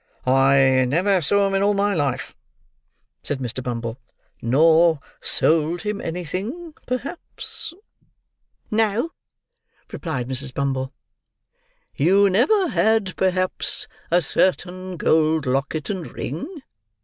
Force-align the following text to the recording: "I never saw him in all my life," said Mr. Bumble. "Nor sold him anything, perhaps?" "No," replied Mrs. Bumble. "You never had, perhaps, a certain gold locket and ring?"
"I 0.25 0.85
never 0.89 1.21
saw 1.21 1.45
him 1.45 1.53
in 1.53 1.61
all 1.61 1.75
my 1.75 1.93
life," 1.93 2.35
said 3.21 3.37
Mr. 3.37 3.61
Bumble. 3.61 3.99
"Nor 4.41 4.99
sold 5.21 5.83
him 5.83 6.01
anything, 6.01 6.73
perhaps?" 6.87 7.71
"No," 8.71 9.11
replied 9.93 10.27
Mrs. 10.27 10.55
Bumble. 10.55 10.91
"You 11.95 12.31
never 12.31 12.69
had, 12.69 13.15
perhaps, 13.15 13.87
a 14.09 14.23
certain 14.23 14.97
gold 14.97 15.45
locket 15.45 15.91
and 15.91 16.11
ring?" 16.11 16.63